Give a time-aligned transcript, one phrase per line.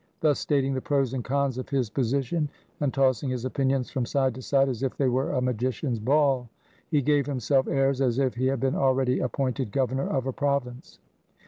[0.19, 4.33] Thus stating the pros and cons of his position and tossing his opinions from side
[4.33, 6.49] to side as if they were a magician's ball,
[6.89, 10.97] he gave himself airs as if he had been already appointed governor of a province.